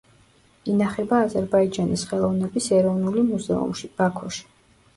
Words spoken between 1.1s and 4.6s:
აზერბაიჯანის ხელოვნების ეროვნული მუზეუმში, ბაქოში.